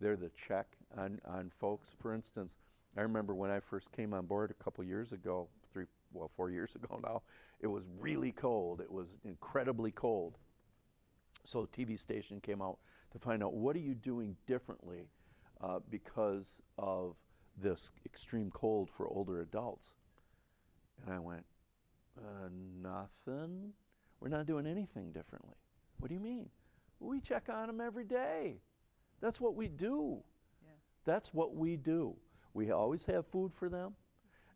[0.00, 1.94] they're the check on on folks.
[2.00, 2.56] For instance,
[2.96, 6.50] I remember when I first came on board a couple years ago, three well four
[6.50, 7.22] years ago now,
[7.60, 8.80] it was really cold.
[8.80, 10.38] It was incredibly cold.
[11.44, 12.78] So the TV station came out
[13.12, 15.08] to find out what are you doing differently
[15.60, 17.16] uh, because of
[17.60, 19.94] this extreme cold for older adults.
[21.04, 21.44] And I went,
[22.18, 22.48] uh,
[22.82, 23.72] nothing.
[24.20, 25.54] We're not doing anything differently.
[26.00, 26.48] What do you mean?
[26.98, 28.56] Well, we check on them every day.
[29.20, 30.18] That's what we do.
[30.62, 30.70] Yeah.
[31.04, 32.16] That's what we do.
[32.54, 33.94] We always have food for them,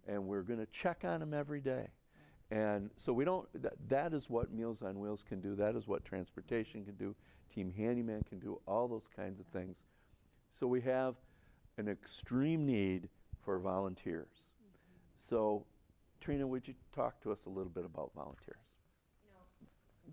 [0.09, 1.89] and we're going to check on them every day.
[2.51, 5.55] And so we don't, that, that is what Meals on Wheels can do.
[5.55, 7.15] That is what transportation can do.
[7.55, 9.79] Team Handyman can do all those kinds of things.
[10.53, 11.15] So we have
[11.79, 13.09] an extreme need
[13.43, 14.43] for volunteers.
[14.43, 15.19] Mm -hmm.
[15.19, 15.67] So,
[16.21, 18.64] Trina, would you talk to us a little bit about volunteers?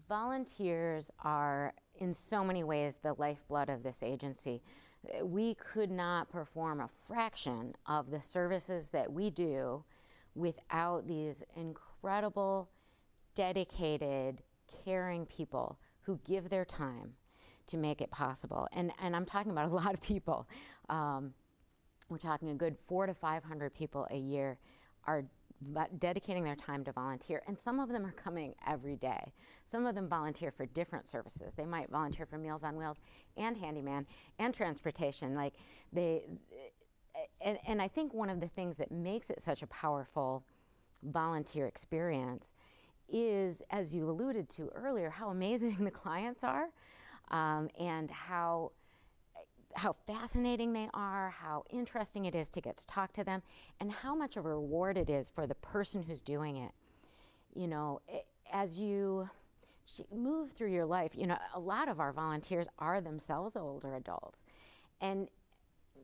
[0.08, 4.62] Volunteers are, in so many ways, the lifeblood of this agency.
[5.24, 9.84] We could not perform a fraction of the services that we do
[10.36, 12.70] without these incredible,
[13.36, 14.42] dedicated,
[14.86, 17.14] caring people who give their time
[17.68, 18.68] to make it possible.
[18.74, 20.48] And, and I'm talking about a lot of people.
[20.90, 21.34] Um,
[22.10, 24.58] we're talking a good four to 500 people a year
[25.06, 25.24] are
[26.00, 27.42] dedicating their time to volunteer.
[27.48, 29.34] And some of them are coming every day.
[29.66, 31.54] Some of them volunteer for different services.
[31.54, 33.02] They might volunteer for Meals on Wheels
[33.38, 34.06] and Handyman
[34.40, 35.36] and transportation.
[35.36, 35.54] Like
[35.94, 36.24] they,
[37.42, 40.44] and, and I think one of the things that makes it such a powerful
[41.04, 42.54] volunteer experience
[43.08, 46.70] is, as you alluded to earlier, how amazing the clients are
[47.30, 48.72] um, and how
[49.76, 53.42] how fascinating they are, how interesting it is to get to talk to them,
[53.80, 56.72] and how much of a reward it is for the person who's doing it.
[57.54, 59.30] You know, it, as you
[60.16, 64.46] move through your life, you know, a lot of our volunteers are themselves older adults.
[65.02, 65.28] And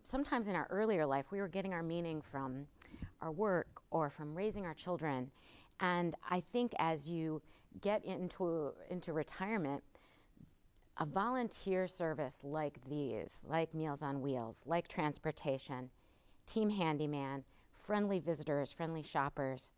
[0.03, 2.67] sometimes in our earlier life, we were getting our meaning from
[3.21, 5.31] our work or from raising our children.
[5.79, 7.41] And I think as you
[7.81, 9.83] get into, into retirement,
[10.99, 15.89] a volunteer service like these, like Meals on Wheels, like transportation,
[16.45, 17.43] Team Handyman,
[17.85, 19.69] friendly visitors, friendly shoppers,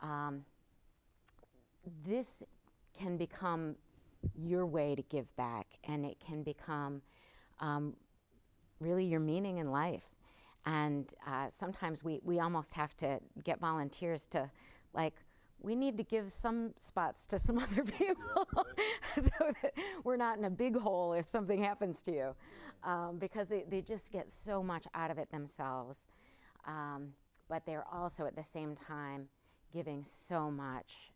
[0.00, 0.44] um,
[2.06, 2.42] this
[2.98, 3.76] can become
[4.34, 7.02] your way to give back and it can become
[7.60, 7.94] um,
[8.80, 10.04] really your meaning in life.
[10.66, 14.50] And uh, sometimes we, we almost have to get volunteers to
[14.92, 15.14] like
[15.60, 18.46] we need to give some spots to some other people
[19.20, 19.30] so
[19.62, 19.72] that
[20.04, 22.34] we're not in a big hole if something happens to you
[22.84, 26.06] um, because they, they just get so much out of it themselves.
[26.66, 27.12] Um,
[27.48, 29.28] but they're also at the same time
[29.72, 31.12] giving so much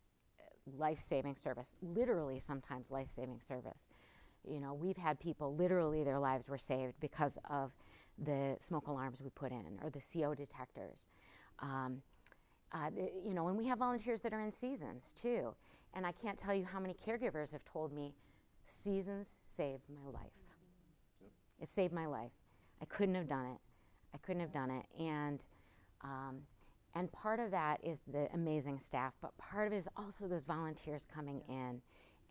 [0.77, 3.87] life-saving service, literally sometimes life-saving service.
[4.47, 7.71] You know, we've had people literally their lives were saved because of
[8.17, 11.05] the smoke alarms we put in or the CO detectors.
[11.59, 12.01] Um,
[12.73, 12.89] uh,
[13.25, 15.53] you know, and we have volunteers that are in seasons too.
[15.93, 18.15] And I can't tell you how many caregivers have told me,
[18.65, 20.31] seasons saved my life.
[21.21, 21.31] Yep.
[21.61, 22.31] It saved my life.
[22.81, 23.59] I couldn't have done it.
[24.13, 24.85] I couldn't have done it.
[24.99, 25.43] And,
[26.03, 26.39] um,
[26.95, 30.43] and part of that is the amazing staff, but part of it is also those
[30.43, 31.81] volunteers coming in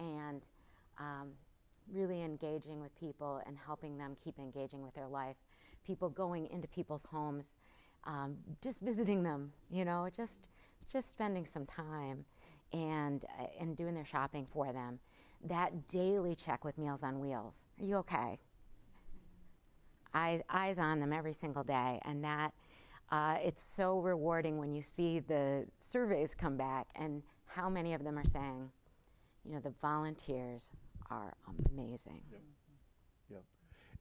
[0.00, 0.42] and
[0.98, 1.30] um,
[1.92, 5.36] really engaging with people and helping them keep engaging with their life.
[5.84, 7.54] People going into people's homes
[8.04, 10.48] um, just visiting them, you know, just
[10.92, 12.24] just spending some time
[12.72, 14.98] and, uh, and doing their shopping for them.
[15.44, 17.66] That daily check with Meals on Wheels.
[17.80, 18.38] Are you okay?
[20.14, 22.52] Eyes, eyes on them every single day, and that
[23.10, 28.04] uh, it's so rewarding when you see the surveys come back and how many of
[28.04, 28.70] them are saying,
[29.44, 30.70] you know, the volunteers
[31.10, 31.34] are
[31.70, 32.22] amazing.
[32.30, 32.40] Yep.
[33.30, 33.42] Yep.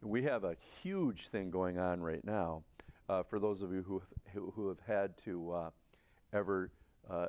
[0.02, 2.64] We have a huge thing going on right now.
[3.12, 4.02] Uh, for those of you who,
[4.34, 5.70] who, who have had to uh,
[6.32, 6.72] ever
[7.10, 7.28] uh,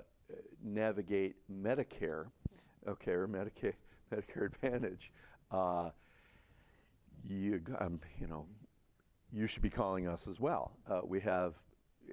[0.63, 2.27] navigate Medicare,
[2.87, 3.73] okay, or Medicare,
[4.15, 5.11] Medicare Advantage,
[5.51, 5.91] uh,
[7.29, 8.47] you, um, you know,
[9.33, 10.71] you should be calling us as well.
[10.89, 11.55] Uh, we have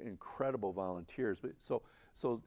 [0.03, 1.83] incredible volunteers, but so
[2.15, 2.41] so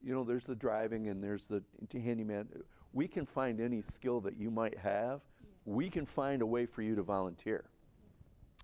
[0.00, 2.46] you know, there's the driving and there's the handyman.
[2.92, 5.22] We can find any skill that you might have.
[5.64, 7.64] We can find a way for you to volunteer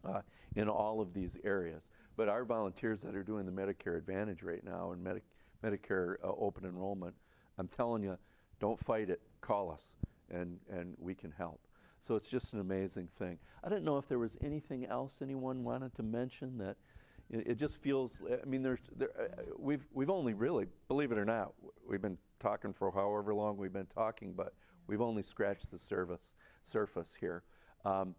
[0.04, 0.20] uh,
[0.56, 1.82] in all of these areas.
[2.16, 5.20] But our volunteers that are doing the Medicare Advantage right now and Medi
[5.62, 7.14] Medicare uh, open enrollment,
[7.58, 8.18] I'm telling you,
[8.60, 9.20] don't fight it.
[9.40, 9.94] Call us,
[10.30, 11.60] and and we can help.
[12.00, 13.38] So it's just an amazing thing.
[13.62, 16.76] I didn't know if there was anything else anyone wanted to mention that
[17.30, 18.20] it, it just feels.
[18.30, 21.52] I mean, there's there, uh, we've we've only really, believe it or not,
[21.88, 24.54] we've been talking for however long we've been talking, but
[24.86, 26.34] we've only scratched the surface
[26.64, 27.42] surface here.
[27.84, 28.14] Um,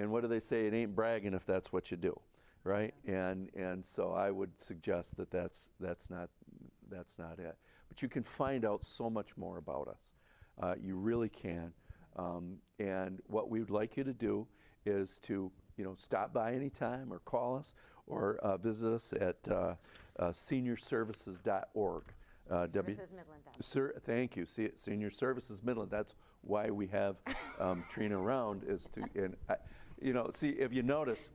[0.00, 0.66] and what do they say?
[0.66, 2.18] It ain't bragging if that's what you do,
[2.64, 2.94] right?
[3.06, 6.30] And and so I would suggest that that's that's not
[6.90, 7.56] that's not it.
[7.88, 10.14] But you can find out so much more about us.
[10.60, 11.72] Uh, you really can.
[12.16, 14.46] Um, and what we would like you to do
[14.86, 17.74] is to you know stop by anytime or call us
[18.06, 19.74] or uh, visit us at uh,
[20.18, 22.02] uh, seniorservices.org.
[22.50, 22.96] Uh, w-
[23.60, 24.44] Sir, thank you.
[24.44, 25.90] Se- Senior Services Midland.
[25.90, 27.16] That's why we have
[27.60, 29.54] um, Trina around is to, and I,
[30.00, 31.28] you know, see if you notice,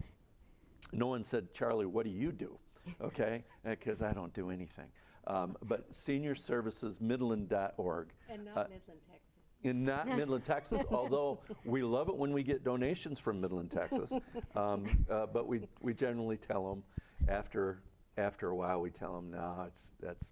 [0.91, 2.57] no one said, Charlie, what do you do?
[3.01, 4.87] Okay, because uh, I don't do anything.
[5.27, 8.09] Um, but seniorservicesmidland.org.
[8.29, 9.35] And not uh, Midland, Texas
[9.65, 14.13] in not Midland, Texas, although we love it when we get donations from Midland, Texas.
[14.55, 16.83] Um, uh, but we, we generally tell them
[17.27, 17.81] after,
[18.17, 20.31] after a while, we tell them, no, it's, that's,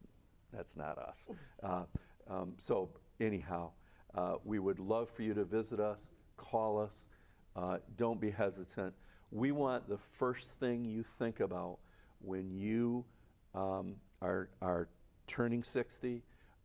[0.54, 1.28] that's not us.
[1.62, 1.84] Uh,
[2.30, 3.72] um, so anyhow,
[4.16, 7.08] uh, we would love for you to visit us, call us.
[7.56, 8.94] Uh, don't be hesitant.
[9.32, 11.80] We want the first thing you think about
[12.20, 13.06] when you
[13.54, 14.88] um, are, are
[15.28, 16.24] turning 60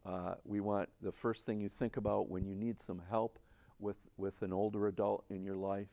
[0.08, 3.38] uh, we want the first thing you think about when you need some help
[3.78, 5.88] with, with an older adult in your life.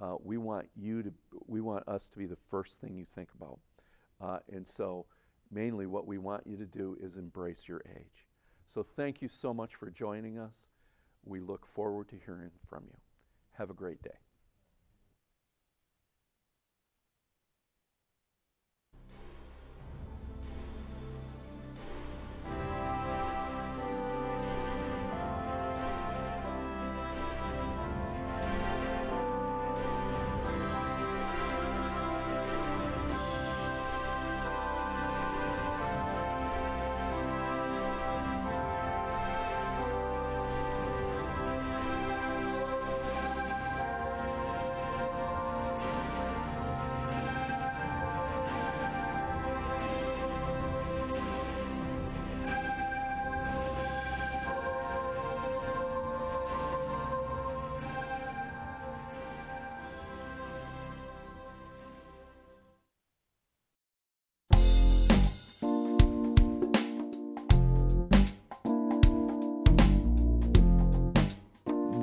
[0.00, 1.12] Uh, we want you to,
[1.46, 3.58] we want us to be the first thing you think about.
[4.20, 5.06] Uh, and so,
[5.50, 8.26] mainly, what we want you to do is embrace your age.
[8.66, 10.66] So, thank you so much for joining us.
[11.24, 12.98] We look forward to hearing from you.
[13.52, 14.23] Have a great day.